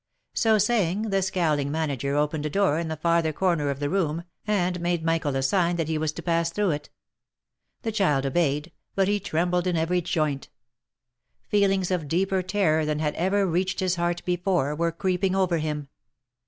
[0.33, 4.23] So saying, the scowling manager opened a door in the farther corner of the room,
[4.47, 6.89] and made Michael a sign that he was to pass through it.
[7.83, 10.49] The child obeyed, but he trembled in every joint.
[11.49, 15.87] Feelings of deeper terror than had ever reached his heart before, were creeping over him.